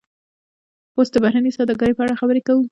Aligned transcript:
اوس 0.95 1.07
د 1.11 1.15
بهرنۍ 1.23 1.51
سوداګرۍ 1.57 1.93
په 1.95 2.01
اړه 2.05 2.19
خبرې 2.21 2.41
کوو 2.47 2.63